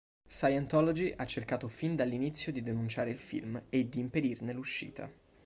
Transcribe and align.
Scientology 0.27 1.13
ha 1.15 1.27
cercato 1.27 1.67
fin 1.67 1.95
dall'inizio 1.95 2.51
di 2.51 2.63
denunciare 2.63 3.11
il 3.11 3.19
film 3.19 3.61
e 3.69 3.87
di 3.87 3.99
impedirne 3.99 4.51
l'uscita. 4.51 5.07